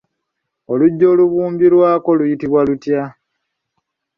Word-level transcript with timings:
Oluggyo 0.71 1.05
olubumbirwako 1.13 2.09
luyitibwa 2.17 2.61
lutya? 2.67 3.03